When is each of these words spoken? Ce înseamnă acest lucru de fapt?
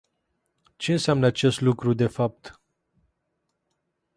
Ce 0.79 0.91
înseamnă 0.91 1.25
acest 1.25 1.61
lucru 1.61 1.93
de 1.93 2.07
fapt? 2.07 2.59